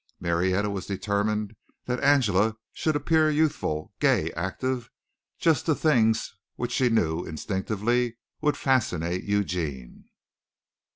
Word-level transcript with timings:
Marietta 0.19 0.71
was 0.71 0.87
determined 0.87 1.55
that 1.85 2.03
Angela 2.03 2.55
should 2.73 2.95
appear 2.95 3.29
youthful, 3.29 3.93
gay, 3.99 4.31
active, 4.31 4.89
just 5.37 5.67
the 5.67 5.75
things 5.75 6.33
which 6.55 6.71
she 6.71 6.89
knew 6.89 7.23
instinctively 7.23 8.17
would 8.41 8.57
fascinate 8.57 9.25
Eugene. 9.25 10.05